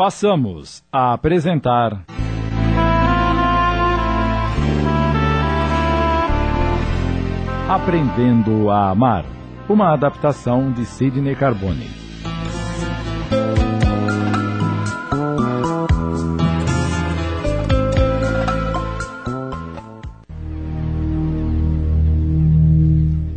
passamos 0.00 0.82
a 0.90 1.12
apresentar. 1.12 2.06
Aprendendo 7.68 8.70
a 8.70 8.88
Amar, 8.88 9.26
uma 9.68 9.92
adaptação 9.92 10.72
de 10.72 10.86
Sidney 10.86 11.36
Carbone. 11.36 11.99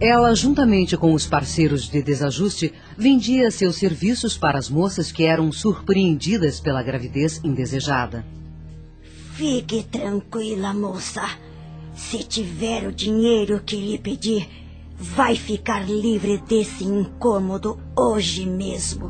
Ela, 0.04 0.36
juntamente 0.36 0.98
com 0.98 1.14
os 1.14 1.26
parceiros 1.26 1.88
de 1.88 2.04
desajuste, 2.04 2.74
vendia 2.98 3.50
seus 3.50 3.78
serviços 3.78 4.38
para 4.38 4.60
as 4.60 4.70
moças 4.70 5.14
que 5.14 5.24
eram 5.24 5.50
surpreendidas 5.50 6.60
pela 6.60 6.84
gravidez 6.84 7.40
indesejada. 7.42 8.26
Fique 9.36 9.82
tranquila, 9.84 10.74
moça. 10.74 11.24
Se 11.96 12.18
tiver 12.18 12.86
o 12.86 12.92
dinheiro 12.92 13.62
que 13.66 13.78
lhe 13.78 13.98
pedir, 13.98 14.46
vai 15.00 15.38
ficar 15.38 15.88
livre 15.90 16.38
desse 16.50 16.84
incômodo 16.84 17.80
hoje 17.98 18.46
mesmo. 18.46 19.10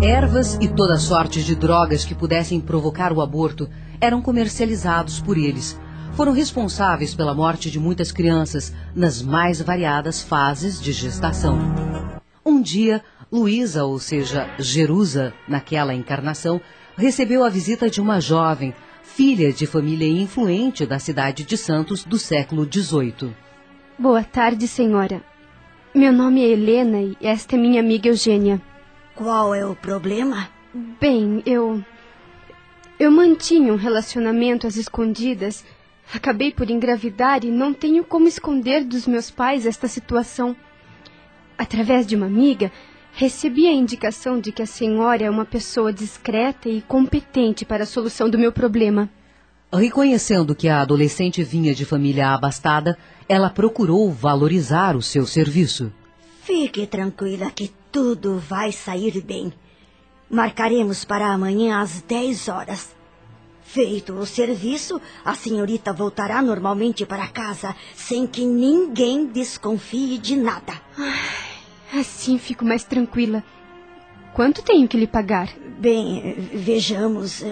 Ervas 0.00 0.54
e 0.58 0.68
toda 0.68 0.96
sorte 0.96 1.44
de 1.44 1.54
drogas 1.54 2.02
que 2.02 2.14
pudessem 2.14 2.62
provocar 2.62 3.12
o 3.12 3.20
aborto 3.20 3.68
eram 4.00 4.22
comercializados 4.22 5.20
por 5.20 5.36
eles 5.36 5.78
foram 6.18 6.32
responsáveis 6.32 7.14
pela 7.14 7.32
morte 7.32 7.70
de 7.70 7.78
muitas 7.78 8.10
crianças 8.10 8.74
nas 8.92 9.22
mais 9.22 9.62
variadas 9.62 10.20
fases 10.20 10.80
de 10.80 10.90
gestação. 10.90 11.56
Um 12.44 12.60
dia, 12.60 13.04
Luísa, 13.30 13.84
ou 13.84 14.00
seja, 14.00 14.50
Jerusa, 14.58 15.32
naquela 15.46 15.94
encarnação, 15.94 16.60
recebeu 16.96 17.44
a 17.44 17.48
visita 17.48 17.88
de 17.88 18.00
uma 18.00 18.20
jovem, 18.20 18.74
filha 19.00 19.52
de 19.52 19.64
família 19.64 20.08
influente 20.08 20.84
da 20.84 20.98
cidade 20.98 21.44
de 21.44 21.56
Santos 21.56 22.02
do 22.02 22.18
século 22.18 22.68
XVIII. 22.68 23.32
Boa 23.96 24.24
tarde, 24.24 24.66
senhora. 24.66 25.22
Meu 25.94 26.12
nome 26.12 26.42
é 26.42 26.48
Helena 26.48 27.00
e 27.00 27.16
esta 27.22 27.54
é 27.54 27.58
minha 27.60 27.78
amiga 27.78 28.08
Eugênia. 28.08 28.60
Qual 29.14 29.54
é 29.54 29.64
o 29.64 29.76
problema? 29.76 30.48
Bem, 31.00 31.44
eu. 31.46 31.80
Eu 32.98 33.12
mantinha 33.12 33.72
um 33.72 33.76
relacionamento 33.76 34.66
às 34.66 34.74
escondidas 34.74 35.64
Acabei 36.12 36.50
por 36.50 36.70
engravidar 36.70 37.44
e 37.44 37.50
não 37.50 37.74
tenho 37.74 38.02
como 38.02 38.26
esconder 38.26 38.84
dos 38.84 39.06
meus 39.06 39.30
pais 39.30 39.66
esta 39.66 39.86
situação. 39.86 40.56
Através 41.56 42.06
de 42.06 42.16
uma 42.16 42.26
amiga, 42.26 42.72
recebi 43.12 43.66
a 43.66 43.72
indicação 43.72 44.40
de 44.40 44.50
que 44.50 44.62
a 44.62 44.66
senhora 44.66 45.24
é 45.24 45.30
uma 45.30 45.44
pessoa 45.44 45.92
discreta 45.92 46.68
e 46.68 46.80
competente 46.80 47.64
para 47.64 47.82
a 47.82 47.86
solução 47.86 48.30
do 48.30 48.38
meu 48.38 48.52
problema. 48.52 49.10
Reconhecendo 49.70 50.54
que 50.54 50.66
a 50.66 50.80
adolescente 50.80 51.44
vinha 51.44 51.74
de 51.74 51.84
família 51.84 52.30
abastada, 52.30 52.96
ela 53.28 53.50
procurou 53.50 54.10
valorizar 54.10 54.96
o 54.96 55.02
seu 55.02 55.26
serviço. 55.26 55.92
Fique 56.42 56.86
tranquila 56.86 57.50
que 57.50 57.70
tudo 57.92 58.38
vai 58.38 58.72
sair 58.72 59.20
bem. 59.20 59.52
Marcaremos 60.30 61.04
para 61.04 61.26
amanhã 61.26 61.80
às 61.80 62.00
10 62.00 62.48
horas. 62.48 62.97
Feito 63.68 64.14
o 64.14 64.24
serviço, 64.24 64.98
a 65.22 65.34
senhorita 65.34 65.92
voltará 65.92 66.40
normalmente 66.40 67.04
para 67.04 67.28
casa, 67.28 67.76
sem 67.94 68.26
que 68.26 68.42
ninguém 68.46 69.26
desconfie 69.26 70.16
de 70.16 70.36
nada. 70.36 70.72
Ai, 70.96 72.00
assim 72.00 72.38
fico 72.38 72.64
mais 72.64 72.82
tranquila. 72.84 73.44
Quanto 74.32 74.62
tenho 74.62 74.88
que 74.88 74.96
lhe 74.96 75.06
pagar? 75.06 75.50
Bem, 75.78 76.34
vejamos. 76.54 77.44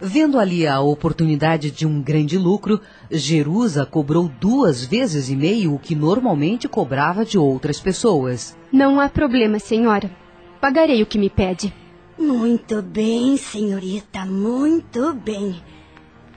Vendo 0.00 0.38
ali 0.38 0.68
a 0.68 0.78
oportunidade 0.80 1.72
de 1.72 1.84
um 1.84 2.00
grande 2.00 2.38
lucro, 2.38 2.80
Jerusa 3.10 3.84
cobrou 3.84 4.28
duas 4.28 4.84
vezes 4.84 5.28
e 5.28 5.34
meio 5.34 5.74
o 5.74 5.80
que 5.80 5.96
normalmente 5.96 6.68
cobrava 6.68 7.24
de 7.24 7.36
outras 7.36 7.80
pessoas. 7.80 8.56
Não 8.72 9.00
há 9.00 9.08
problema, 9.08 9.58
senhora. 9.58 10.12
Pagarei 10.60 11.02
o 11.02 11.06
que 11.06 11.18
me 11.18 11.28
pede. 11.28 11.74
Muito 12.20 12.82
bem, 12.82 13.38
senhorita, 13.38 14.26
muito 14.26 15.14
bem. 15.14 15.64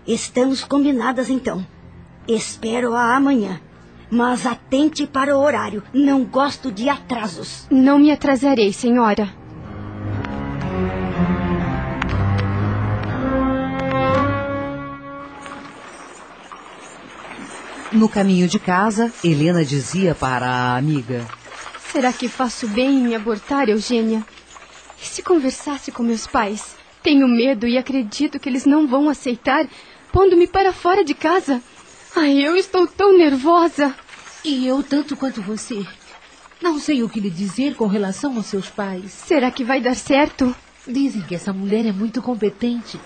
Estamos 0.08 0.64
combinadas 0.64 1.30
então. 1.30 1.68
Espero 2.26 2.94
a 2.94 3.14
amanhã. 3.18 3.60
Mas 4.10 4.46
atente 4.46 5.06
para 5.06 5.36
o 5.36 5.42
horário. 5.42 5.84
Não 5.94 6.24
gosto 6.24 6.72
de 6.72 6.88
atrasos. 6.88 7.68
Não 7.70 8.00
me 8.00 8.12
atrasarei, 8.12 8.72
senhora. 8.72 9.30
No 17.92 18.08
caminho 18.08 18.48
de 18.48 18.58
casa, 18.58 19.12
Helena 19.22 19.66
dizia 19.66 20.16
para 20.16 20.48
a 20.48 20.78
amiga: 20.78 21.28
Será 21.92 22.14
que 22.14 22.30
faço 22.30 22.70
bem 22.70 23.08
em 23.08 23.16
abortar, 23.16 23.68
Eugênia? 23.68 24.26
E 25.04 25.06
se 25.06 25.22
conversasse 25.22 25.92
com 25.92 26.02
meus 26.02 26.26
pais? 26.26 26.78
Tenho 27.04 27.28
medo 27.28 27.68
e 27.68 27.78
acredito 27.78 28.40
que 28.40 28.48
eles 28.48 28.66
não 28.66 28.88
vão 28.88 29.10
aceitar, 29.10 29.68
pondo-me 30.14 30.48
para 30.48 30.72
fora 30.72 31.04
de 31.04 31.14
casa. 31.14 31.62
Ai, 32.16 32.40
eu 32.40 32.56
estou 32.56 32.88
tão 32.88 33.18
nervosa. 33.18 33.94
E 34.46 34.66
eu 34.66 34.82
tanto 34.82 35.18
quanto 35.18 35.42
você. 35.42 35.86
Não 36.62 36.80
sei 36.80 37.04
o 37.04 37.10
que 37.10 37.20
lhe 37.20 37.30
dizer 37.30 37.76
com 37.76 37.86
relação 37.86 38.38
aos 38.38 38.46
seus 38.46 38.70
pais. 38.70 39.12
Será 39.12 39.52
que 39.52 39.66
vai 39.66 39.82
dar 39.82 39.96
certo? 39.96 40.56
Dizem 40.88 41.22
que 41.24 41.36
essa 41.36 41.52
mulher 41.52 41.86
é 41.86 41.92
muito 41.92 42.22
competente. 42.22 42.98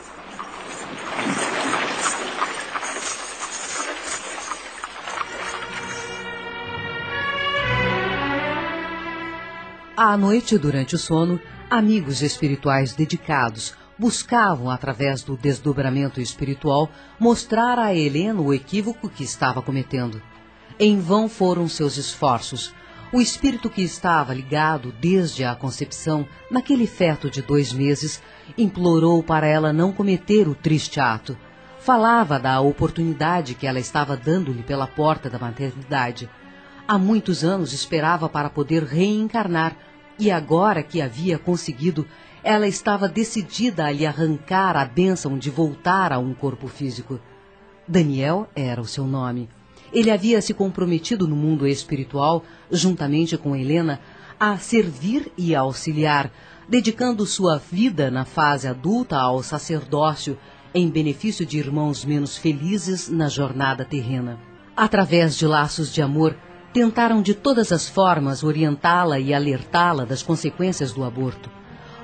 À 9.99 10.15
noite, 10.15 10.59
durante 10.59 10.93
o 10.93 10.97
sono, 10.99 11.41
Amigos 11.71 12.21
espirituais 12.21 12.93
dedicados 12.93 13.73
buscavam, 13.97 14.69
através 14.69 15.23
do 15.23 15.35
desdobramento 15.35 16.21
espiritual, 16.21 16.87
mostrar 17.19 17.79
a 17.79 17.95
Helena 17.95 18.39
o 18.39 18.53
equívoco 18.53 19.09
que 19.09 19.23
estava 19.23 19.59
cometendo. 19.59 20.21
Em 20.79 20.99
vão 20.99 21.27
foram 21.27 21.67
seus 21.67 21.97
esforços. 21.97 22.75
O 23.11 23.19
espírito 23.19 23.71
que 23.71 23.81
estava 23.81 24.35
ligado 24.35 24.93
desde 25.01 25.43
a 25.43 25.55
concepção, 25.55 26.27
naquele 26.51 26.85
feto 26.85 27.27
de 27.27 27.41
dois 27.41 27.73
meses, 27.73 28.21
implorou 28.55 29.23
para 29.23 29.47
ela 29.47 29.73
não 29.73 29.91
cometer 29.91 30.47
o 30.47 30.53
triste 30.53 30.99
ato. 30.99 31.35
Falava 31.79 32.37
da 32.37 32.61
oportunidade 32.61 33.55
que 33.55 33.65
ela 33.65 33.79
estava 33.79 34.15
dando-lhe 34.15 34.61
pela 34.61 34.85
porta 34.85 35.27
da 35.27 35.39
maternidade. 35.39 36.29
Há 36.87 36.97
muitos 36.99 37.43
anos 37.43 37.73
esperava 37.73 38.29
para 38.29 38.49
poder 38.49 38.83
reencarnar 38.83 39.75
e 40.19 40.31
agora 40.31 40.83
que 40.83 41.01
havia 41.01 41.37
conseguido, 41.37 42.07
ela 42.43 42.67
estava 42.67 43.07
decidida 43.07 43.85
a 43.85 43.91
lhe 43.91 44.05
arrancar 44.05 44.75
a 44.77 44.85
bênção 44.85 45.37
de 45.37 45.49
voltar 45.49 46.13
a 46.13 46.19
um 46.19 46.33
corpo 46.33 46.67
físico. 46.67 47.19
Daniel 47.87 48.47
era 48.55 48.81
o 48.81 48.85
seu 48.85 49.05
nome. 49.05 49.49
Ele 49.91 50.11
havia 50.11 50.41
se 50.41 50.53
comprometido 50.53 51.27
no 51.27 51.35
mundo 51.35 51.67
espiritual, 51.67 52.43
juntamente 52.71 53.37
com 53.37 53.55
Helena, 53.55 53.99
a 54.39 54.57
servir 54.57 55.31
e 55.37 55.55
a 55.55 55.61
auxiliar, 55.61 56.31
dedicando 56.67 57.25
sua 57.25 57.57
vida 57.57 58.11
na 58.11 58.25
fase 58.25 58.67
adulta 58.67 59.17
ao 59.17 59.41
sacerdócio, 59.41 60.37
em 60.73 60.89
benefício 60.89 61.45
de 61.45 61.57
irmãos 61.57 62.03
menos 62.03 62.37
felizes 62.37 63.09
na 63.09 63.29
jornada 63.29 63.85
terrena. 63.85 64.37
Através 64.75 65.35
de 65.35 65.47
laços 65.47 65.91
de 65.91 66.01
amor, 66.01 66.35
tentaram 66.73 67.21
de 67.21 67.33
todas 67.33 67.71
as 67.71 67.87
formas 67.87 68.43
orientá-la 68.43 69.19
e 69.19 69.33
alertá-la 69.33 70.05
das 70.05 70.21
consequências 70.21 70.93
do 70.93 71.03
aborto. 71.03 71.49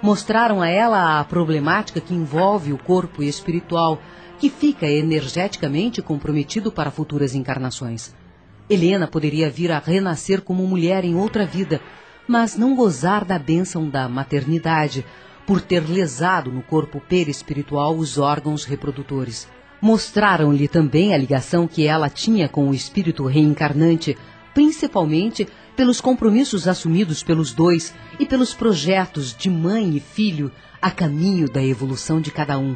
Mostraram 0.02 0.62
a 0.62 0.68
ela 0.68 1.20
a 1.20 1.24
problemática 1.24 2.02
que 2.02 2.14
envolve 2.14 2.74
o 2.74 2.78
corpo 2.78 3.24
espiritual, 3.24 4.02
que 4.38 4.50
fica 4.50 4.86
energeticamente 4.86 6.02
comprometido 6.02 6.72
para 6.72 6.92
futuras 6.92 7.34
encarnações. 7.36 8.14
Helena 8.70 9.08
poderia 9.08 9.50
vir 9.50 9.72
a 9.72 9.80
renascer 9.80 10.42
como 10.42 10.68
mulher 10.68 11.06
em 11.06 11.16
outra 11.16 11.46
vida, 11.46 11.80
mas 12.28 12.58
não 12.58 12.76
gozar 12.76 13.24
da 13.24 13.38
bênção 13.38 13.90
da 13.90 14.10
maternidade, 14.10 15.06
por 15.46 15.62
ter 15.62 15.82
lesado 15.90 16.52
no 16.52 16.62
corpo 16.62 17.02
perispiritual 17.02 17.96
os 17.96 18.18
órgãos 18.18 18.64
reprodutores. 18.64 19.48
Mostraram-lhe 19.82 20.68
também 20.68 21.14
a 21.14 21.18
ligação 21.18 21.68
que 21.68 21.86
ela 21.86 22.10
tinha 22.10 22.48
com 22.48 22.70
o 22.70 22.74
espírito 22.74 23.26
reencarnante, 23.26 24.18
principalmente 24.54 25.48
pelos 25.76 26.00
compromissos 26.00 26.68
assumidos 26.68 27.24
pelos 27.24 27.54
dois 27.54 27.94
e 28.20 28.26
pelos 28.26 28.54
projetos 28.54 29.36
de 29.36 29.50
mãe 29.50 29.96
e 29.96 30.00
filho 30.00 30.52
a 30.82 30.92
caminho 30.92 31.50
da 31.50 31.64
evolução 31.64 32.22
de 32.22 32.32
cada 32.32 32.58
um. 32.58 32.76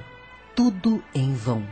Tudo 0.55 1.03
em 1.13 1.33
vão. 1.33 1.63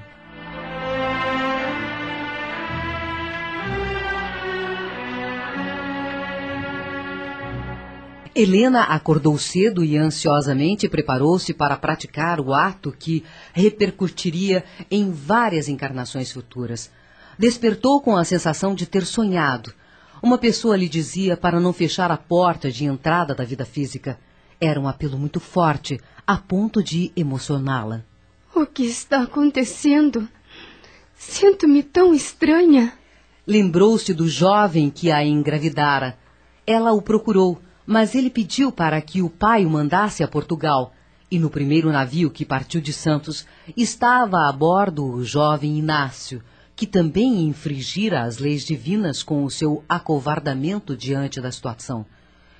Helena 8.38 8.82
acordou 8.82 9.38
cedo 9.38 9.82
e 9.82 9.96
ansiosamente 9.96 10.90
preparou-se 10.90 11.54
para 11.54 11.78
praticar 11.78 12.42
o 12.42 12.54
ato 12.54 12.92
que 12.92 13.24
repercutiria 13.54 14.66
em 14.92 15.10
várias 15.10 15.70
encarnações 15.70 16.34
futuras. 16.34 16.92
Despertou 17.40 18.02
com 18.02 18.18
a 18.18 18.26
sensação 18.26 18.76
de 18.76 18.86
ter 18.86 19.06
sonhado. 19.06 19.74
Uma 20.22 20.38
pessoa 20.38 20.78
lhe 20.78 20.90
dizia 20.90 21.36
para 21.36 21.60
não 21.60 21.74
fechar 21.74 22.12
a 22.12 22.18
porta 22.18 22.72
de 22.72 22.86
entrada 22.86 23.36
da 23.36 23.44
vida 23.44 23.66
física. 23.66 24.18
Era 24.60 24.80
um 24.80 24.88
apelo 24.88 25.18
muito 25.18 25.40
forte, 25.40 26.00
a 26.26 26.38
ponto 26.38 26.82
de 26.82 27.12
emocioná-la. 27.16 28.04
O 28.54 28.66
que 28.66 28.84
está 28.84 29.24
acontecendo? 29.24 30.28
Sinto-me 31.16 31.84
tão 31.84 32.14
estranha. 32.14 32.94
Lembrou-se 33.46 34.14
do 34.14 34.28
jovem 34.28 34.90
que 34.90 35.12
a 35.12 35.24
engravidara. 35.24 36.18
Ela 36.66 36.94
o 36.94 37.02
procurou, 37.02 37.62
mas 37.86 38.16
ele 38.16 38.30
pediu 38.30 38.72
para 38.72 39.00
que 39.02 39.22
o 39.22 39.30
pai 39.30 39.66
o 39.66 39.70
mandasse 39.70 40.24
a 40.24 40.28
Portugal. 40.28 40.94
E 41.30 41.38
no 41.38 41.50
primeiro 41.50 41.92
navio 41.92 42.32
que 42.32 42.46
partiu 42.46 42.80
de 42.80 42.94
Santos 42.94 43.46
estava 43.76 44.48
a 44.48 44.52
bordo 44.52 45.06
o 45.06 45.24
jovem 45.24 45.78
Inácio, 45.78 46.42
que 46.76 46.86
também 46.86 47.44
infringira 47.44 48.24
as 48.24 48.38
leis 48.38 48.66
divinas 48.66 49.24
com 49.24 49.44
o 49.44 49.50
seu 49.50 49.84
acovardamento 49.88 50.96
diante 50.96 51.40
da 51.40 51.52
situação. 51.52 52.06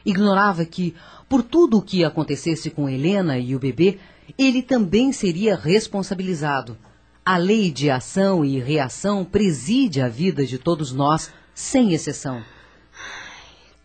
Ignorava 0.06 0.64
que, 0.66 0.96
por 1.28 1.44
tudo 1.44 1.78
o 1.78 1.82
que 1.82 2.04
acontecesse 2.04 2.70
com 2.70 2.88
Helena 2.88 3.38
e 3.38 3.56
o 3.56 3.60
bebê, 3.60 4.00
ele 4.38 4.62
também 4.62 5.12
seria 5.12 5.56
responsabilizado. 5.56 6.78
A 7.26 7.38
lei 7.38 7.72
de 7.72 7.90
ação 7.90 8.46
e 8.46 8.60
reação 8.60 9.26
preside 9.26 10.00
a 10.00 10.08
vida 10.08 10.46
de 10.46 10.58
todos 10.58 10.92
nós, 10.92 11.34
sem 11.54 11.94
exceção. 11.94 12.44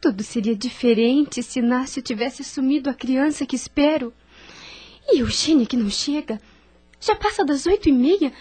Tudo 0.00 0.22
seria 0.22 0.54
diferente 0.54 1.42
se 1.42 1.58
Inácio 1.58 2.02
tivesse 2.02 2.44
sumido 2.44 2.88
a 2.88 2.94
criança 2.94 3.46
que 3.46 3.56
espero. 3.56 4.12
E 5.08 5.20
Eugênia 5.20 5.66
que 5.66 5.76
não 5.76 5.90
chega? 5.90 6.40
Já 7.00 7.16
passa 7.16 7.44
das 7.44 7.66
oito 7.66 7.88
e 7.88 7.92
meia. 7.92 8.32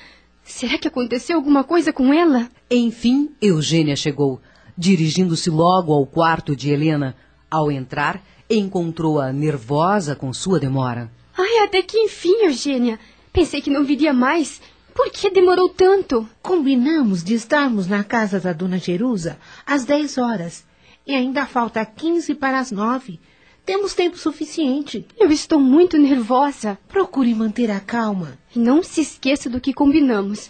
Será 0.44 0.78
que 0.78 0.88
aconteceu 0.88 1.36
alguma 1.36 1.64
coisa 1.64 1.94
com 1.94 2.14
ela? 2.14 2.50
Enfim, 2.70 3.32
Eugênia 3.42 3.96
chegou, 3.96 4.42
dirigindo-se 4.78 5.50
logo 5.50 5.94
ao 5.94 6.06
quarto 6.06 6.56
de 6.56 6.70
Helena. 6.70 7.16
Ao 7.50 7.72
entrar, 7.72 8.22
encontrou-a 8.50 9.32
nervosa 9.32 10.16
com 10.16 10.34
sua 10.34 10.60
demora. 10.60 11.12
Ai, 11.38 11.64
até 11.64 11.82
que 11.82 11.98
enfim, 11.98 12.44
Eugênia. 12.44 13.00
Pensei 13.32 13.62
que 13.62 13.70
não 13.70 13.84
viria 13.84 14.14
mais. 14.14 14.62
Por 14.94 15.10
que 15.12 15.30
demorou 15.30 15.70
tanto? 15.70 16.28
Combinamos 16.42 17.24
de 17.24 17.34
estarmos 17.34 17.88
na 17.88 18.04
casa 18.04 18.40
da 18.40 18.52
dona 18.52 18.78
Jerusa 18.78 19.38
às 19.66 19.86
dez 19.86 20.18
horas. 20.18 20.66
E 21.08 21.14
ainda 21.14 21.46
falta 21.46 21.86
quinze 21.86 22.36
para 22.36 22.60
as 22.60 22.72
nove. 22.72 23.20
Temos 23.70 23.94
tempo 23.94 24.18
suficiente. 24.18 25.06
Eu 25.16 25.32
estou 25.32 25.60
muito 25.60 25.96
nervosa. 25.96 26.76
Procure 26.88 27.36
manter 27.36 27.70
a 27.70 27.80
calma. 27.80 28.36
E 28.56 28.58
não 28.58 28.82
se 28.82 29.02
esqueça 29.02 29.48
do 29.48 29.62
que 29.62 29.76
combinamos. 29.76 30.50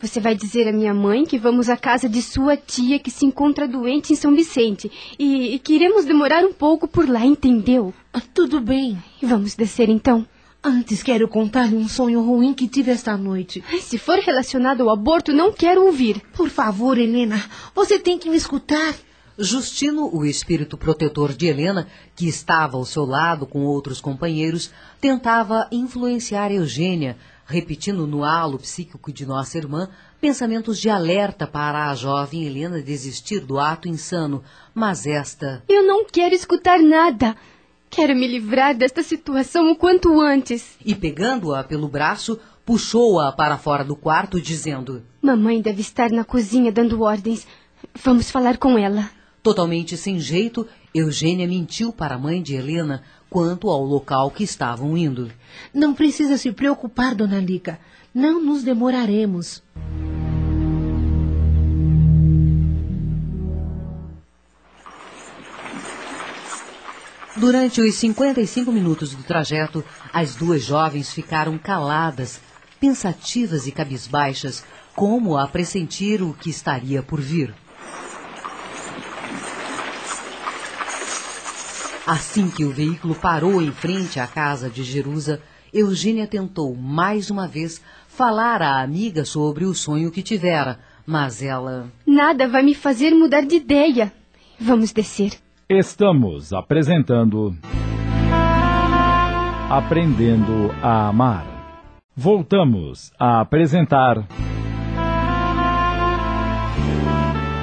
Você 0.00 0.20
vai 0.20 0.36
dizer 0.36 0.68
à 0.68 0.72
minha 0.72 0.94
mãe 0.94 1.24
que 1.26 1.36
vamos 1.36 1.68
à 1.68 1.76
casa 1.76 2.08
de 2.08 2.22
sua 2.22 2.56
tia 2.56 3.00
que 3.00 3.10
se 3.10 3.26
encontra 3.26 3.66
doente 3.66 4.12
em 4.12 4.16
São 4.16 4.36
Vicente 4.36 4.88
e, 5.18 5.56
e 5.56 5.58
que 5.58 5.72
iremos 5.72 6.04
demorar 6.04 6.44
um 6.44 6.52
pouco 6.52 6.86
por 6.86 7.08
lá, 7.08 7.26
entendeu? 7.26 7.92
Ah, 8.12 8.22
tudo 8.32 8.60
bem. 8.60 8.96
Vamos 9.20 9.56
descer 9.56 9.88
então. 9.88 10.24
Antes 10.62 11.02
quero 11.02 11.26
contar-lhe 11.26 11.74
um 11.74 11.88
sonho 11.88 12.22
ruim 12.22 12.54
que 12.54 12.68
tive 12.68 12.92
esta 12.92 13.16
noite. 13.16 13.64
Se 13.80 13.98
for 13.98 14.20
relacionado 14.20 14.82
ao 14.82 14.90
aborto, 14.90 15.32
não 15.32 15.52
quero 15.52 15.86
ouvir. 15.86 16.22
Por 16.34 16.48
favor, 16.48 16.96
Helena, 16.96 17.44
você 17.74 17.98
tem 17.98 18.16
que 18.16 18.30
me 18.30 18.36
escutar. 18.36 18.94
Justino, 19.42 20.14
o 20.14 20.26
espírito 20.26 20.76
protetor 20.76 21.32
de 21.32 21.46
Helena, 21.46 21.88
que 22.14 22.28
estava 22.28 22.76
ao 22.76 22.84
seu 22.84 23.06
lado 23.06 23.46
com 23.46 23.64
outros 23.64 23.98
companheiros, 23.98 24.70
tentava 25.00 25.66
influenciar 25.72 26.52
Eugênia, 26.52 27.16
repetindo 27.46 28.06
no 28.06 28.22
halo 28.22 28.58
psíquico 28.58 29.10
de 29.10 29.24
nossa 29.24 29.56
irmã 29.56 29.88
pensamentos 30.20 30.78
de 30.78 30.90
alerta 30.90 31.46
para 31.46 31.88
a 31.88 31.94
jovem 31.94 32.44
Helena 32.44 32.82
desistir 32.82 33.40
do 33.40 33.58
ato 33.58 33.88
insano. 33.88 34.44
Mas 34.74 35.06
esta. 35.06 35.64
Eu 35.66 35.86
não 35.86 36.04
quero 36.04 36.34
escutar 36.34 36.78
nada. 36.78 37.34
Quero 37.88 38.14
me 38.14 38.28
livrar 38.28 38.76
desta 38.76 39.02
situação 39.02 39.72
o 39.72 39.76
quanto 39.76 40.20
antes. 40.20 40.76
E 40.84 40.94
pegando-a 40.94 41.64
pelo 41.64 41.88
braço, 41.88 42.38
puxou-a 42.64 43.32
para 43.32 43.56
fora 43.56 43.82
do 43.82 43.96
quarto, 43.96 44.38
dizendo: 44.38 45.02
Mamãe 45.22 45.62
deve 45.62 45.80
estar 45.80 46.10
na 46.10 46.24
cozinha 46.24 46.70
dando 46.70 47.00
ordens. 47.00 47.46
Vamos 48.04 48.30
falar 48.30 48.58
com 48.58 48.76
ela. 48.76 49.10
Totalmente 49.42 49.96
sem 49.96 50.20
jeito, 50.20 50.66
Eugênia 50.94 51.48
mentiu 51.48 51.92
para 51.92 52.16
a 52.16 52.18
mãe 52.18 52.42
de 52.42 52.54
Helena 52.54 53.02
quanto 53.30 53.70
ao 53.70 53.82
local 53.82 54.30
que 54.30 54.44
estavam 54.44 54.98
indo. 54.98 55.32
Não 55.72 55.94
precisa 55.94 56.36
se 56.36 56.52
preocupar, 56.52 57.14
dona 57.14 57.40
Lica. 57.40 57.80
Não 58.14 58.42
nos 58.42 58.62
demoraremos. 58.62 59.62
Durante 67.36 67.80
os 67.80 67.94
55 67.94 68.70
minutos 68.70 69.14
do 69.14 69.22
trajeto, 69.22 69.82
as 70.12 70.34
duas 70.34 70.62
jovens 70.62 71.14
ficaram 71.14 71.56
caladas, 71.56 72.38
pensativas 72.78 73.66
e 73.66 73.72
cabisbaixas, 73.72 74.62
como 74.94 75.38
a 75.38 75.46
pressentir 75.46 76.22
o 76.22 76.34
que 76.34 76.50
estaria 76.50 77.02
por 77.02 77.18
vir. 77.18 77.54
Assim 82.10 82.50
que 82.50 82.64
o 82.64 82.72
veículo 82.72 83.14
parou 83.14 83.62
em 83.62 83.70
frente 83.70 84.18
à 84.18 84.26
casa 84.26 84.68
de 84.68 84.82
Jerusa, 84.82 85.40
Eugênia 85.72 86.26
tentou 86.26 86.74
mais 86.74 87.30
uma 87.30 87.46
vez 87.46 87.80
falar 88.08 88.60
à 88.62 88.82
amiga 88.82 89.24
sobre 89.24 89.64
o 89.64 89.72
sonho 89.72 90.10
que 90.10 90.20
tivera, 90.20 90.80
mas 91.06 91.40
ela. 91.40 91.86
Nada 92.04 92.48
vai 92.48 92.64
me 92.64 92.74
fazer 92.74 93.12
mudar 93.12 93.42
de 93.42 93.54
ideia. 93.54 94.12
Vamos 94.58 94.90
descer. 94.90 95.34
Estamos 95.68 96.52
apresentando. 96.52 97.56
Aprendendo 99.70 100.74
a 100.82 101.10
Amar. 101.10 101.46
Voltamos 102.16 103.12
a 103.20 103.40
apresentar. 103.40 104.26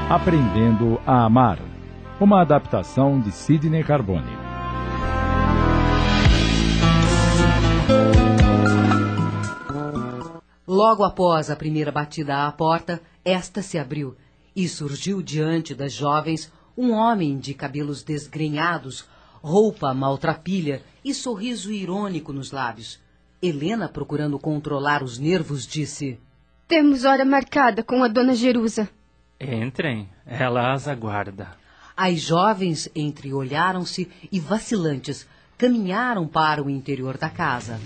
Aprendendo 0.09 1.01
a 1.05 1.25
Amar. 1.25 1.67
Uma 2.19 2.42
adaptação 2.42 3.19
de 3.22 3.31
Sidney 3.31 3.84
Carbone. 3.84 4.36
Logo 10.68 11.04
após 11.04 11.52
a 11.52 11.56
primeira 11.56 11.92
batida 11.92 12.47
à 12.47 12.52
porta, 12.52 13.00
esta 13.24 13.62
se 13.62 13.78
abriu 13.78 14.18
e 14.56 14.68
surgiu 14.68 15.21
diante 15.21 15.76
das 15.76 15.94
jovens 15.94 16.52
um 16.76 16.92
homem 16.92 17.38
de 17.38 17.54
cabelos 17.54 18.02
desgrenhados, 18.02 19.07
roupa 19.40 19.94
maltrapilha 19.94 20.81
e 21.06 21.14
sorriso 21.14 21.71
irônico 21.71 22.33
nos 22.33 22.52
lábios. 22.52 23.00
Helena, 23.40 23.88
procurando 23.88 24.40
controlar 24.40 25.04
os 25.04 25.19
nervos, 25.19 25.68
disse: 25.68 26.19
Temos 26.68 27.06
hora 27.06 27.24
marcada 27.24 27.83
com 27.83 28.04
a 28.04 28.07
dona 28.07 28.33
Jerusa. 28.33 28.90
Entrem, 29.40 30.09
ela 30.26 30.74
as 30.74 30.88
aguarda. 30.88 31.67
As 31.99 32.19
jovens 32.21 32.87
entreolharam-se 32.95 34.07
e, 34.31 34.39
vacilantes, 34.39 35.27
caminharam 35.57 36.27
para 36.27 36.63
o 36.63 36.69
interior 36.69 37.18
da 37.18 37.27
casa. 37.27 37.80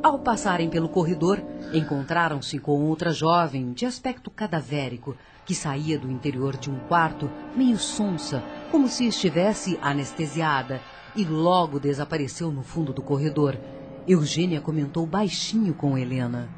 Ao 0.00 0.16
passarem 0.16 0.70
pelo 0.70 0.88
corredor, 0.88 1.42
encontraram-se 1.74 2.60
com 2.60 2.84
outra 2.84 3.10
jovem 3.10 3.72
de 3.72 3.84
aspecto 3.84 4.30
cadavérico 4.30 5.16
que 5.44 5.56
saía 5.56 5.98
do 5.98 6.08
interior 6.08 6.56
de 6.56 6.70
um 6.70 6.78
quarto 6.86 7.28
meio 7.56 7.76
sonsa, 7.76 8.44
como 8.70 8.86
se 8.86 9.08
estivesse 9.08 9.76
anestesiada, 9.82 10.80
e 11.16 11.24
logo 11.24 11.80
desapareceu 11.80 12.52
no 12.52 12.62
fundo 12.62 12.92
do 12.92 13.02
corredor. 13.02 13.58
Eugênia 14.06 14.60
comentou 14.60 15.04
baixinho 15.04 15.74
com 15.74 15.98
Helena. 15.98 16.48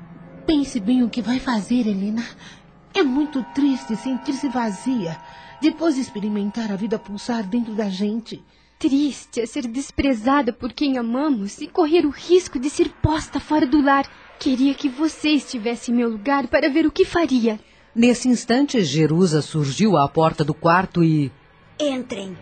Pense 0.47 0.79
bem 0.79 1.02
o 1.02 1.09
que 1.09 1.23
vai 1.23 1.41
fazer, 1.41 1.87
Helena. 1.87 2.23
É 2.95 3.03
muito 3.03 3.43
triste 3.55 3.97
sentir-se 3.97 4.49
vazia 4.49 5.17
depois 5.61 5.95
de 5.95 6.01
experimentar 6.01 6.71
a 6.71 6.77
vida 6.77 6.99
pulsar 6.99 7.43
dentro 7.45 7.75
da 7.75 7.89
gente. 7.89 8.43
Triste 8.79 9.41
é 9.41 9.47
ser 9.47 9.67
desprezada 9.67 10.53
por 10.53 10.73
quem 10.73 10.99
amamos 10.99 11.61
e 11.61 11.69
correr 11.69 12.05
o 12.05 12.11
risco 12.11 12.59
de 12.59 12.69
ser 12.69 12.89
posta 13.01 13.39
fora 13.39 13.65
do 13.65 13.81
lar. 13.81 14.05
Queria 14.41 14.75
que 14.75 14.89
você 14.89 15.31
estivesse 15.31 15.93
em 15.93 15.95
meu 15.95 16.11
lugar 16.11 16.49
para 16.49 16.69
ver 16.69 16.85
o 16.85 16.91
que 16.91 17.05
faria. 17.05 17.61
Nesse 17.95 18.29
instante, 18.29 18.83
Jerusa 18.83 19.41
surgiu 19.41 19.97
à 19.97 20.09
porta 20.09 20.43
do 20.43 20.53
quarto 20.53 21.05
e. 21.05 21.31
Entrem. 21.79 22.37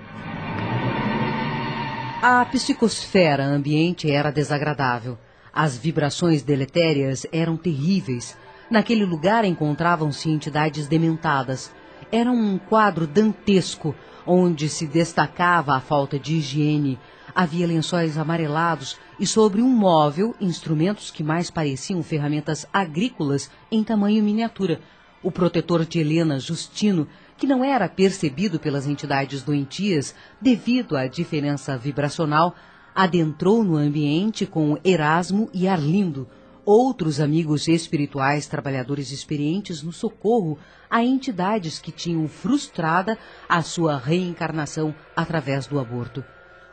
A 2.23 2.45
psicosfera 2.47 3.45
ambiente 3.45 4.11
era 4.11 4.31
desagradável. 4.31 5.19
As 5.53 5.77
vibrações 5.77 6.43
deletérias 6.43 7.27
eram 7.33 7.57
terríveis. 7.57 8.37
Naquele 8.71 9.05
lugar 9.05 9.45
encontravam-se 9.45 10.31
entidades 10.31 10.87
dementadas. 10.87 11.73
Era 12.13 12.31
um 12.31 12.57
quadro 12.57 13.05
dantesco, 13.05 13.97
onde 14.25 14.69
se 14.69 14.87
destacava 14.87 15.75
a 15.75 15.81
falta 15.81 16.21
de 16.21 16.37
higiene. 16.37 16.97
Havia 17.35 17.67
lençóis 17.67 18.17
amarelados 18.17 18.97
e 19.19 19.27
sobre 19.27 19.61
um 19.61 19.69
móvel 19.69 20.37
instrumentos 20.41 21.11
que 21.11 21.25
mais 21.25 21.51
pareciam 21.51 22.01
ferramentas 22.01 22.65
agrícolas 22.73 23.51
em 23.73 23.83
tamanho 23.83 24.23
miniatura. 24.23 24.81
O 25.21 25.33
protetor 25.33 25.85
de 25.85 25.99
Helena, 25.99 26.39
Justino, 26.39 27.09
que 27.37 27.49
não 27.49 27.65
era 27.65 27.89
percebido 27.89 28.61
pelas 28.61 28.87
entidades 28.87 29.43
doentias 29.43 30.15
devido 30.41 30.97
à 30.97 31.09
diferença 31.09 31.77
vibracional, 31.77 32.55
adentrou 32.95 33.65
no 33.65 33.77
ambiente 33.77 34.47
com 34.47 34.79
Erasmo 34.85 35.51
e 35.53 35.67
Arlindo, 35.67 36.29
outros 36.65 37.21
amigos 37.21 37.69
espirituais 37.69 38.47
trabalhadores 38.47 39.11
experientes 39.11 39.83
no 39.83 39.93
socorro 39.93 40.59
a 40.89 41.05
entidades 41.05 41.79
que 41.79 41.93
tinham 41.93 42.27
frustrada 42.29 43.19
a 43.49 43.63
sua 43.63 43.97
reencarnação 43.97 44.95
através 45.15 45.67
do 45.67 45.79
aborto. 45.79 46.25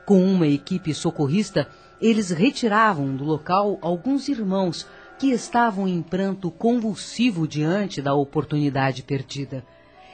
Com 0.06 0.24
uma 0.24 0.48
equipe 0.48 0.94
socorrista, 0.94 1.68
eles 2.00 2.30
retiravam 2.30 3.16
do 3.16 3.24
local 3.24 3.78
alguns 3.82 4.28
irmãos 4.28 4.88
que 5.18 5.32
estavam 5.32 5.88
em 5.88 6.02
pranto 6.02 6.52
convulsivo 6.52 7.48
diante 7.48 8.02
da 8.02 8.14
oportunidade 8.14 9.04
perdida. 9.04 9.66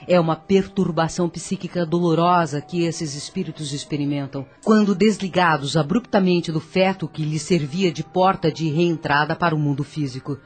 É 0.07 0.19
uma 0.19 0.35
perturbação 0.35 1.29
psíquica 1.29 1.85
dolorosa 1.85 2.61
que 2.61 2.83
esses 2.83 3.15
espíritos 3.15 3.71
experimentam 3.71 4.45
quando 4.63 4.93
desligados 4.93 5.77
abruptamente 5.77 6.51
do 6.51 6.59
feto 6.59 7.07
que 7.07 7.23
lhes 7.23 7.41
servia 7.41 7.91
de 7.91 8.03
porta 8.03 8.51
de 8.51 8.69
reentrada 8.69 9.35
para 9.35 9.55
o 9.55 9.59
mundo 9.59 9.83
físico. 9.83 10.37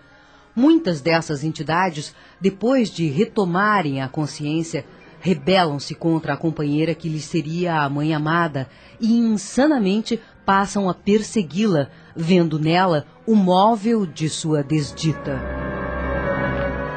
Muitas 0.55 1.01
dessas 1.01 1.43
entidades, 1.43 2.15
depois 2.41 2.89
de 2.89 3.07
retomarem 3.07 4.01
a 4.01 4.07
consciência, 4.07 4.85
rebelam-se 5.19 5.95
contra 5.95 6.33
a 6.33 6.37
companheira 6.37 6.95
que 6.95 7.09
lhes 7.09 7.25
seria 7.25 7.81
a 7.81 7.89
mãe 7.89 8.13
amada 8.13 8.69
e 8.99 9.17
insanamente 9.17 10.19
passam 10.45 10.89
a 10.89 10.93
persegui-la, 10.93 11.89
vendo 12.15 12.57
nela 12.59 13.05
o 13.25 13.35
móvel 13.35 14.05
de 14.05 14.29
sua 14.29 14.63
desdita. 14.63 15.66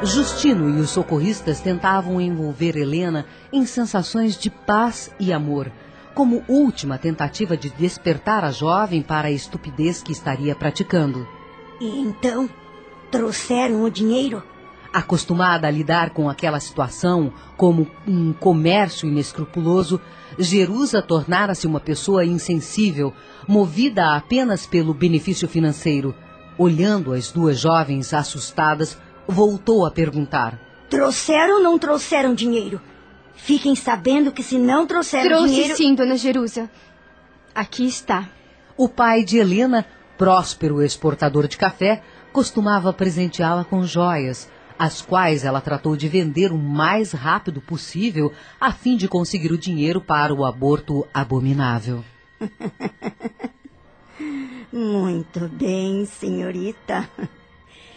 Justino 0.02 0.70
e 0.70 0.80
os 0.80 0.88
socorristas 0.88 1.60
tentavam 1.60 2.18
envolver 2.18 2.74
Helena 2.74 3.26
em 3.52 3.66
sensações 3.66 4.34
de 4.34 4.48
paz 4.48 5.14
e 5.20 5.30
amor, 5.30 5.70
como 6.14 6.42
última 6.48 6.96
tentativa 6.96 7.54
de 7.54 7.68
despertar 7.68 8.42
a 8.42 8.50
jovem 8.50 9.02
para 9.02 9.28
a 9.28 9.30
estupidez 9.30 10.02
que 10.02 10.10
estaria 10.10 10.54
praticando. 10.54 11.28
E 11.78 12.00
então, 12.00 12.48
trouxeram 13.10 13.82
o 13.82 13.90
dinheiro? 13.90 14.42
Acostumada 14.90 15.68
a 15.68 15.70
lidar 15.70 16.10
com 16.10 16.30
aquela 16.30 16.60
situação 16.60 17.30
como 17.54 17.86
um 18.08 18.32
comércio 18.32 19.06
inescrupuloso, 19.06 20.00
Jerusa 20.38 21.02
tornara-se 21.02 21.66
uma 21.66 21.78
pessoa 21.78 22.24
insensível, 22.24 23.12
movida 23.46 24.16
apenas 24.16 24.66
pelo 24.66 24.94
benefício 24.94 25.46
financeiro. 25.46 26.14
Olhando 26.56 27.12
as 27.12 27.30
duas 27.30 27.58
jovens 27.58 28.12
assustadas, 28.14 28.98
voltou 29.26 29.86
a 29.86 29.90
perguntar: 29.90 30.58
Trouxeram 30.88 31.56
ou 31.56 31.62
não 31.62 31.78
trouxeram 31.78 32.34
dinheiro? 32.34 32.80
Fiquem 33.34 33.74
sabendo 33.74 34.32
que 34.32 34.42
se 34.42 34.58
não 34.58 34.86
trouxeram 34.86 35.28
Trouxe 35.28 35.54
dinheiro. 35.54 35.76
sim, 35.76 35.94
dona 35.94 36.16
Jerusa. 36.16 36.70
Aqui 37.54 37.86
está. 37.86 38.28
O 38.76 38.88
pai 38.88 39.24
de 39.24 39.38
Helena, 39.38 39.86
próspero 40.18 40.82
exportador 40.82 41.48
de 41.48 41.56
café, 41.56 42.02
costumava 42.32 42.92
presenteá-la 42.92 43.64
com 43.64 43.82
joias, 43.84 44.48
as 44.78 45.02
quais 45.02 45.44
ela 45.44 45.60
tratou 45.60 45.96
de 45.96 46.08
vender 46.08 46.52
o 46.52 46.58
mais 46.58 47.12
rápido 47.12 47.60
possível 47.60 48.32
a 48.60 48.72
fim 48.72 48.96
de 48.96 49.08
conseguir 49.08 49.52
o 49.52 49.58
dinheiro 49.58 50.00
para 50.00 50.34
o 50.34 50.44
aborto 50.44 51.06
abominável. 51.12 52.04
Muito 54.72 55.48
bem, 55.48 56.04
senhorita. 56.06 57.08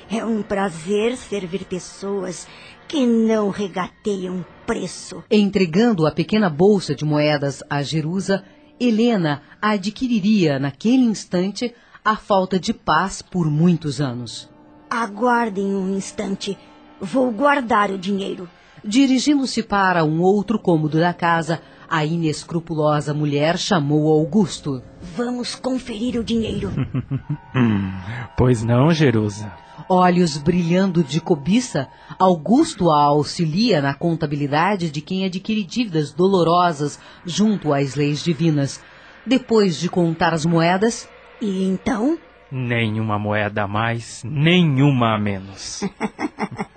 É 0.10 0.24
um 0.24 0.42
prazer 0.42 1.18
servir 1.18 1.66
pessoas 1.66 2.48
que 2.88 3.06
não 3.06 3.50
regateiam 3.50 4.46
preço. 4.66 5.24
Entregando 5.30 6.06
a 6.06 6.12
pequena 6.12 6.50
bolsa 6.50 6.94
de 6.94 7.04
moedas 7.04 7.64
a 7.70 7.82
Jerusa, 7.82 8.44
Helena 8.80 9.42
adquiriria 9.62 10.60
naquele 10.60 11.04
instante 11.04 11.74
a 12.04 12.16
falta 12.16 12.60
de 12.60 12.74
paz 12.74 13.22
por 13.22 13.50
muitos 13.50 14.02
anos. 14.02 14.50
Aguardem 14.90 15.74
um 15.76 15.96
instante. 15.96 16.58
Vou 17.00 17.32
guardar 17.32 17.90
o 17.92 17.98
dinheiro. 17.98 18.50
Dirigindo-se 18.84 19.64
para 19.64 20.04
um 20.04 20.22
outro 20.22 20.60
cômodo 20.60 21.00
da 21.00 21.14
casa, 21.14 21.62
a 21.90 22.06
inescrupulosa 22.06 23.14
mulher 23.14 23.58
chamou 23.58 24.12
Augusto. 24.12 24.84
Vamos 25.16 25.56
conferir 25.56 26.20
o 26.20 26.24
dinheiro. 26.24 26.72
Pois 28.36 28.64
não, 28.64 28.92
Jerusa? 28.92 29.63
Olhos 29.90 30.38
brilhando 30.38 31.04
de 31.04 31.20
cobiça, 31.20 31.90
Augusto 32.18 32.92
a 32.92 33.04
auxilia 33.04 33.82
na 33.82 33.94
contabilidade 33.94 34.90
de 34.90 35.02
quem 35.02 35.26
adquire 35.26 35.64
dívidas 35.64 36.12
dolorosas 36.12 37.00
junto 37.26 37.74
às 37.74 37.96
leis 37.96 38.24
divinas. 38.24 38.82
Depois 39.26 39.80
de 39.80 39.90
contar 39.90 40.34
as 40.34 40.46
moedas, 40.46 41.10
E 41.42 41.64
então? 41.66 42.18
Nenhuma 42.52 43.18
moeda 43.18 43.64
a 43.64 43.68
mais, 43.68 44.22
nenhuma 44.24 45.16
a 45.16 45.20
menos. 45.20 45.82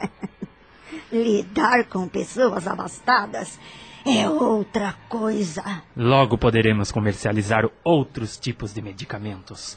Lidar 1.12 1.84
com 1.84 2.08
pessoas 2.08 2.66
abastadas 2.66 3.58
é 4.04 4.28
outra 4.28 4.94
coisa. 5.08 5.82
Logo 5.96 6.38
poderemos 6.38 6.90
comercializar 6.90 7.68
outros 7.84 8.36
tipos 8.36 8.72
de 8.72 8.80
medicamentos. 8.80 9.76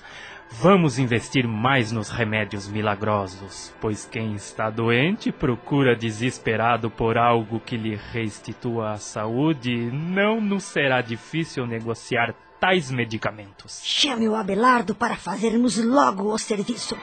Vamos 0.51 0.97
investir 0.97 1.47
mais 1.47 1.91
nos 1.91 2.09
remédios 2.09 2.67
milagrosos, 2.67 3.71
pois 3.79 4.05
quem 4.05 4.33
está 4.33 4.69
doente 4.69 5.31
procura 5.31 5.95
desesperado 5.95 6.89
por 6.89 7.17
algo 7.17 7.59
que 7.59 7.77
lhe 7.77 7.95
restitua 7.95 8.91
a 8.91 8.97
saúde 8.97 9.71
e 9.71 9.91
não 9.91 10.41
nos 10.41 10.63
será 10.63 11.01
difícil 11.01 11.65
negociar 11.65 12.33
tais 12.59 12.91
medicamentos. 12.91 13.79
Chame 13.83 14.27
o 14.27 14.35
Abelardo 14.35 14.93
para 14.95 15.15
fazermos 15.15 15.77
logo 15.77 16.33
o 16.33 16.37
serviço. 16.37 16.97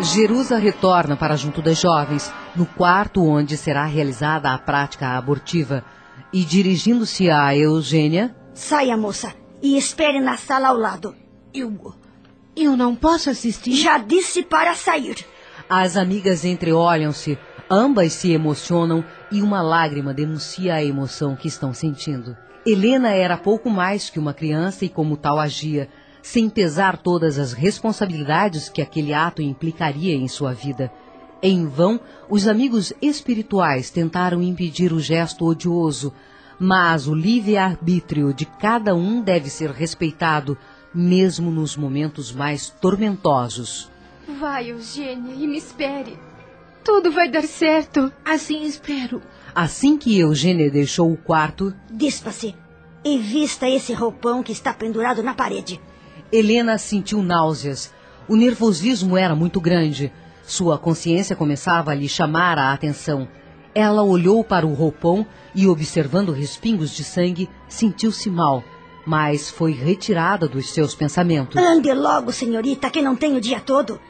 Jerusa 0.00 0.56
retorna 0.56 1.16
para 1.16 1.36
junto 1.36 1.60
das 1.60 1.78
jovens, 1.78 2.32
no 2.56 2.64
quarto 2.64 3.22
onde 3.22 3.56
será 3.56 3.84
realizada 3.84 4.52
a 4.54 4.58
prática 4.58 5.18
abortiva, 5.18 5.84
e 6.32 6.44
dirigindo-se 6.44 7.28
a 7.28 7.54
Eugênia, 7.54 8.34
Saia, 8.54 8.96
moça, 8.96 9.34
e 9.62 9.76
espere 9.76 10.20
na 10.20 10.36
sala 10.36 10.68
ao 10.68 10.76
lado. 10.76 11.21
Eu. 11.54 11.94
Eu 12.56 12.76
não 12.76 12.94
posso 12.94 13.28
assistir. 13.28 13.74
Já 13.76 13.98
disse 13.98 14.42
para 14.42 14.74
sair. 14.74 15.26
as 15.68 15.96
amigas 15.96 16.44
entreolham-se, 16.44 17.38
ambas 17.70 18.12
se 18.12 18.32
emocionam 18.32 19.04
e 19.30 19.40
uma 19.42 19.62
lágrima 19.62 20.12
denuncia 20.12 20.74
a 20.74 20.84
emoção 20.84 21.36
que 21.36 21.48
estão 21.48 21.72
sentindo. 21.72 22.36
Helena 22.64 23.10
era 23.10 23.36
pouco 23.36 23.68
mais 23.70 24.08
que 24.08 24.18
uma 24.18 24.34
criança 24.34 24.84
e 24.84 24.88
como 24.88 25.16
tal 25.16 25.38
agia, 25.38 25.88
sem 26.22 26.48
pesar 26.48 26.96
todas 26.96 27.38
as 27.38 27.52
responsabilidades 27.52 28.68
que 28.68 28.80
aquele 28.80 29.12
ato 29.12 29.42
implicaria 29.42 30.14
em 30.14 30.28
sua 30.28 30.52
vida. 30.52 30.92
Em 31.42 31.66
vão, 31.66 31.98
os 32.30 32.46
amigos 32.46 32.92
espirituais 33.02 33.90
tentaram 33.90 34.40
impedir 34.42 34.92
o 34.92 35.00
gesto 35.00 35.44
odioso, 35.44 36.12
mas 36.58 37.08
o 37.08 37.14
livre-arbítrio 37.14 38.32
de 38.32 38.46
cada 38.46 38.94
um 38.94 39.20
deve 39.20 39.50
ser 39.50 39.70
respeitado, 39.70 40.56
mesmo 40.94 41.50
nos 41.50 41.76
momentos 41.76 42.32
mais 42.32 42.70
tormentosos. 42.70 43.90
Vai, 44.38 44.70
Eugênia, 44.70 45.34
e 45.34 45.46
me 45.46 45.58
espere. 45.58 46.18
Tudo 46.84 47.10
vai 47.12 47.28
dar 47.28 47.44
certo. 47.44 48.12
Assim 48.24 48.64
espero. 48.64 49.22
Assim 49.54 49.96
que 49.96 50.18
Eugênia 50.18 50.70
deixou 50.70 51.12
o 51.12 51.16
quarto, 51.16 51.74
Dispa-se 51.90 52.54
e 53.04 53.18
vista 53.18 53.68
esse 53.68 53.92
roupão 53.92 54.42
que 54.42 54.52
está 54.52 54.72
pendurado 54.72 55.22
na 55.22 55.34
parede. 55.34 55.80
Helena 56.30 56.78
sentiu 56.78 57.22
náuseas. 57.22 57.92
O 58.28 58.36
nervosismo 58.36 59.16
era 59.16 59.34
muito 59.34 59.60
grande. 59.60 60.12
Sua 60.42 60.78
consciência 60.78 61.36
começava 61.36 61.90
a 61.90 61.94
lhe 61.94 62.08
chamar 62.08 62.58
a 62.58 62.72
atenção. 62.72 63.28
Ela 63.74 64.02
olhou 64.02 64.44
para 64.44 64.66
o 64.66 64.74
roupão 64.74 65.26
e, 65.54 65.66
observando 65.66 66.32
respingos 66.32 66.94
de 66.94 67.02
sangue, 67.04 67.48
sentiu-se 67.68 68.30
mal, 68.30 68.62
mas 69.06 69.50
foi 69.50 69.72
retirada 69.72 70.46
dos 70.48 70.70
seus 70.70 70.94
pensamentos. 70.94 71.56
Ande 71.56 71.92
logo, 71.92 72.32
senhorita, 72.32 72.90
que 72.90 73.02
não 73.02 73.16
tem 73.16 73.36
o 73.36 73.40
dia 73.40 73.60
todo. 73.60 74.00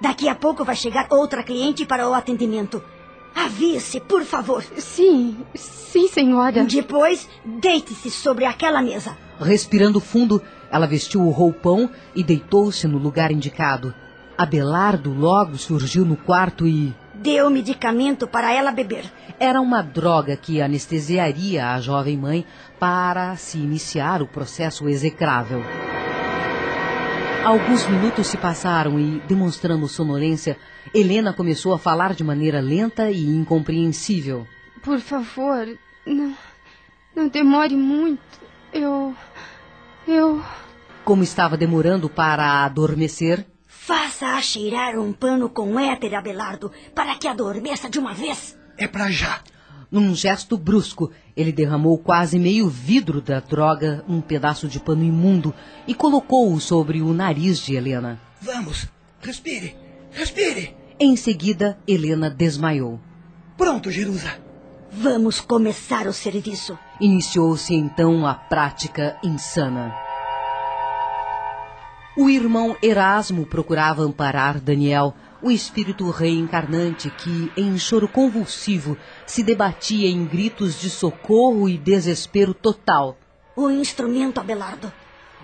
Daqui 0.00 0.28
a 0.28 0.34
pouco 0.34 0.64
vai 0.64 0.74
chegar 0.74 1.06
outra 1.10 1.42
cliente 1.42 1.84
para 1.84 2.08
o 2.08 2.14
atendimento. 2.14 2.82
Avise, 3.34 4.00
por 4.00 4.24
favor. 4.24 4.64
Sim, 4.78 5.36
sim, 5.54 6.08
senhora. 6.08 6.64
Depois, 6.64 7.28
deite-se 7.44 8.10
sobre 8.10 8.44
aquela 8.44 8.82
mesa. 8.82 9.16
Respirando 9.38 10.00
fundo, 10.00 10.42
ela 10.70 10.86
vestiu 10.86 11.22
o 11.22 11.30
roupão 11.30 11.90
e 12.14 12.22
deitou-se 12.22 12.86
no 12.88 12.98
lugar 12.98 13.30
indicado. 13.30 13.94
Abelardo 14.36 15.12
logo 15.12 15.56
surgiu 15.56 16.04
no 16.04 16.16
quarto 16.16 16.66
e. 16.66 16.94
Dê 17.20 17.42
o 17.42 17.50
medicamento 17.50 18.26
para 18.26 18.50
ela 18.50 18.72
beber. 18.72 19.04
Era 19.38 19.60
uma 19.60 19.82
droga 19.82 20.36
que 20.36 20.62
anestesiaria 20.62 21.74
a 21.74 21.78
jovem 21.78 22.16
mãe 22.16 22.46
para 22.78 23.36
se 23.36 23.58
iniciar 23.58 24.22
o 24.22 24.26
processo 24.26 24.88
execrável. 24.88 25.62
Alguns 27.44 27.86
minutos 27.86 28.26
se 28.26 28.38
passaram 28.38 28.98
e, 28.98 29.20
demonstrando 29.28 29.86
sonolência, 29.86 30.56
Helena 30.94 31.34
começou 31.34 31.74
a 31.74 31.78
falar 31.78 32.14
de 32.14 32.24
maneira 32.24 32.58
lenta 32.58 33.10
e 33.10 33.26
incompreensível. 33.26 34.46
Por 34.82 34.98
favor, 34.98 35.66
não. 36.06 36.34
Não 37.14 37.28
demore 37.28 37.76
muito. 37.76 38.40
Eu. 38.72 39.14
Eu. 40.08 40.42
Como 41.04 41.22
estava 41.22 41.54
demorando 41.54 42.08
para 42.08 42.64
adormecer, 42.64 43.46
Faça-a 43.90 44.40
cheirar 44.40 44.96
um 44.96 45.12
pano 45.12 45.48
com 45.48 45.76
éter, 45.76 46.14
Abelardo, 46.14 46.70
para 46.94 47.16
que 47.16 47.26
adormeça 47.26 47.90
de 47.90 47.98
uma 47.98 48.14
vez. 48.14 48.56
É 48.78 48.86
pra 48.86 49.10
já. 49.10 49.40
num 49.90 50.14
gesto 50.14 50.56
brusco, 50.56 51.10
ele 51.36 51.50
derramou 51.50 51.98
quase 51.98 52.38
meio 52.38 52.68
vidro 52.68 53.20
da 53.20 53.40
droga 53.40 54.04
num 54.06 54.20
pedaço 54.20 54.68
de 54.68 54.78
pano 54.78 55.02
imundo 55.02 55.52
e 55.88 55.92
colocou-o 55.92 56.60
sobre 56.60 57.02
o 57.02 57.12
nariz 57.12 57.58
de 57.58 57.74
Helena. 57.74 58.20
Vamos. 58.40 58.86
Respire. 59.20 59.76
Respire. 60.12 60.72
Em 60.96 61.16
seguida, 61.16 61.76
Helena 61.84 62.30
desmaiou. 62.30 63.00
Pronto, 63.56 63.90
Jerusa. 63.90 64.38
Vamos 64.92 65.40
começar 65.40 66.06
o 66.06 66.12
serviço. 66.12 66.78
Iniciou-se 67.00 67.74
então 67.74 68.24
a 68.24 68.34
prática 68.34 69.18
insana. 69.24 69.92
O 72.20 72.28
irmão 72.28 72.76
Erasmo 72.82 73.46
procurava 73.46 74.02
amparar 74.02 74.60
Daniel, 74.60 75.14
o 75.40 75.50
espírito 75.50 76.10
reencarnante 76.10 77.08
que, 77.08 77.50
em 77.56 77.78
choro 77.78 78.06
convulsivo, 78.06 78.94
se 79.24 79.42
debatia 79.42 80.06
em 80.06 80.26
gritos 80.26 80.78
de 80.78 80.90
socorro 80.90 81.66
e 81.66 81.78
desespero 81.78 82.52
total. 82.52 83.16
O 83.56 83.70
instrumento, 83.70 84.38
Abelardo. 84.38 84.92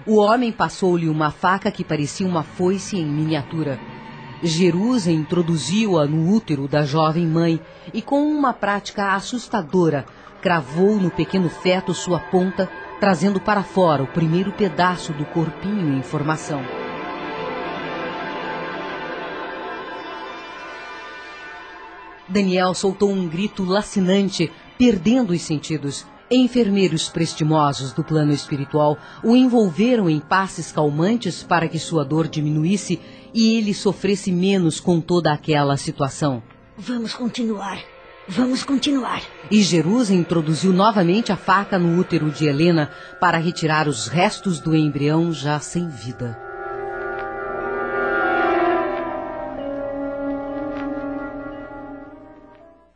O 0.07 0.17
homem 0.21 0.53
passou-lhe 0.53 1.09
uma 1.09 1.31
faca 1.31 1.71
que 1.71 1.83
parecia 1.83 2.27
uma 2.27 2.43
foice 2.43 2.99
em 2.99 3.07
miniatura. 3.07 3.81
Jerusa 4.43 5.11
introduziu-a 5.11 6.05
no 6.05 6.31
útero 6.31 6.69
da 6.69 6.83
jovem 6.83 7.27
mãe 7.27 7.59
e, 7.95 8.03
com 8.03 8.21
uma 8.21 8.53
prática 8.53 9.15
assustadora, 9.15 10.05
cravou 10.43 10.97
no 10.97 11.11
pequeno 11.11 11.49
feto 11.49 11.95
sua 11.95 12.21
ponta, 12.21 12.71
trazendo 13.01 13.41
para 13.41 13.63
fora 13.63 14.03
o 14.03 14.07
primeiro 14.07 14.53
pedaço 14.53 15.13
do 15.13 15.25
corpinho 15.25 15.97
em 15.97 16.03
formação. 16.03 16.63
Daniel 22.29 22.75
soltou 22.75 23.11
um 23.11 23.29
grito 23.29 23.65
lacinante, 23.65 24.51
perdendo 24.77 25.33
os 25.33 25.43
sentidos. 25.43 26.05
Enfermeiros 26.29 27.09
prestimosos 27.09 27.93
do 27.93 28.03
plano 28.03 28.33
espiritual 28.33 28.99
o 29.23 29.37
envolveram 29.37 30.11
em 30.11 30.19
passes 30.19 30.73
calmantes 30.73 31.45
para 31.45 31.69
que 31.69 31.79
sua 31.79 32.05
dor 32.05 32.27
diminuísse 32.27 33.01
e 33.33 33.57
ele 33.57 33.73
sofresse 33.73 34.33
menos 34.33 34.81
com 34.81 35.01
toda 35.01 35.33
aquela 35.33 35.77
situação. 35.77 36.43
Vamos 36.77 37.15
continuar. 37.15 37.96
Vamos 38.29 38.65
continuar. 38.65 39.23
E 39.51 39.63
Jerusa 39.63 40.13
introduziu 40.13 40.73
novamente 40.73 41.31
a 41.31 41.37
faca 41.37 41.79
no 41.79 41.99
útero 41.99 42.29
de 42.29 42.47
Helena 42.47 42.91
para 43.21 43.39
retirar 43.39 43.87
os 43.87 44.09
restos 44.09 44.59
do 44.59 44.75
embrião 44.75 45.33
já 45.33 45.61
sem 45.61 45.89
vida. 45.89 46.37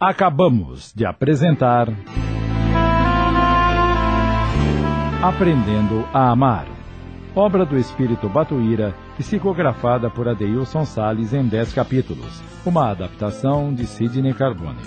Acabamos 0.01 0.93
de 0.95 1.07
apresentar. 1.07 1.89
Aprendendo 5.23 6.09
a 6.13 6.31
Amar. 6.31 6.67
Obra 7.37 7.65
do 7.65 7.79
Espírito 7.79 8.29
Batuíra, 8.29 8.97
psicografada 9.21 10.09
por 10.09 10.27
Adeilson 10.27 10.87
Sales 10.87 11.35
em 11.35 11.47
10 11.47 11.75
capítulos. 11.75 12.43
Uma 12.65 12.91
adaptação 12.91 13.73
de 13.73 13.87
Sidney 13.87 14.33
Carbone. 14.33 14.81